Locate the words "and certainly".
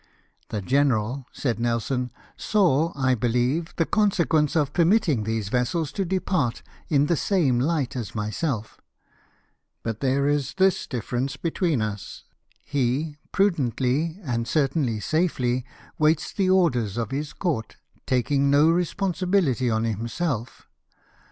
14.23-14.99